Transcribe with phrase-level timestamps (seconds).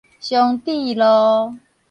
[0.19, 1.59] 松智路